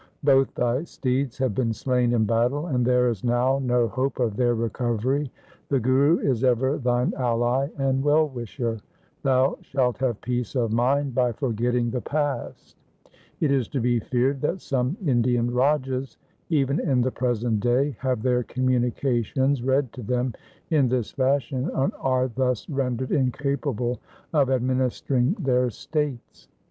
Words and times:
Both 0.23 0.55
thy 0.55 0.83
steeds 0.85 1.37
have 1.37 1.53
been 1.53 1.73
slain 1.73 2.11
in 2.11 2.25
battle, 2.25 2.65
and 2.65 2.83
there 2.83 3.07
is 3.07 3.23
now 3.23 3.59
no 3.59 3.87
hope 3.87 4.19
of 4.19 4.35
their 4.35 4.55
recovery. 4.55 5.31
The 5.69 5.79
Guru 5.79 6.17
is 6.17 6.43
ever 6.43 6.79
thine 6.79 7.13
ally 7.15 7.67
and 7.77 8.03
well 8.03 8.27
wisher. 8.27 8.79
Thou 9.21 9.59
shalt 9.61 9.99
have 9.99 10.19
peace 10.21 10.55
of 10.55 10.73
mind 10.73 11.13
by 11.13 11.33
forgetting 11.33 11.91
the 11.91 12.01
past.' 12.01 12.75
It 13.41 13.51
is 13.51 13.67
to 13.67 13.79
be 13.79 13.99
feared 13.99 14.41
that 14.41 14.61
some 14.61 14.97
Indian 15.05 15.51
Rajas 15.53 16.17
even 16.49 16.79
in 16.79 17.01
the 17.01 17.11
present 17.11 17.59
day 17.59 17.95
have 17.99 18.23
their 18.23 18.41
communications 18.41 19.61
read 19.61 19.93
to 19.93 20.01
them 20.01 20.33
in 20.71 20.89
this 20.89 21.11
fashion, 21.11 21.69
and 21.75 21.93
are 21.99 22.27
thus 22.27 22.67
rendered 22.67 23.11
incapable 23.11 23.99
of 24.33 24.49
administering 24.49 25.35
their 25.39 25.69
states. 25.69 26.47